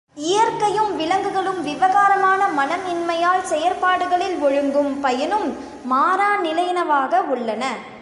[0.17, 5.47] இயற்கையும் விலங்குகளும் விவகாரமான மனம் இன்மையால் செயற்பாடுகளில் ஒழுங்கும் பயனும்
[5.83, 7.63] மாறா நிலையினவாக உள்ளன.